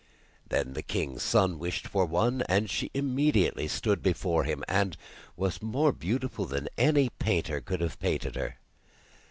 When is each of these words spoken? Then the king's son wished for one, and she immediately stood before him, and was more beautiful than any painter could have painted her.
Then 0.49 0.73
the 0.73 0.81
king's 0.81 1.21
son 1.21 1.59
wished 1.59 1.85
for 1.87 2.07
one, 2.07 2.41
and 2.49 2.67
she 2.71 2.89
immediately 2.95 3.67
stood 3.67 4.01
before 4.01 4.45
him, 4.45 4.63
and 4.67 4.97
was 5.37 5.61
more 5.61 5.91
beautiful 5.91 6.45
than 6.45 6.69
any 6.75 7.09
painter 7.09 7.61
could 7.61 7.81
have 7.81 7.99
painted 7.99 8.33
her. 8.35 8.57